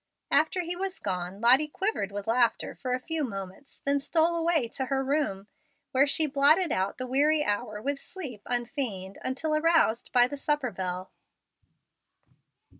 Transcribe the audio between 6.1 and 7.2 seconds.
blotted out the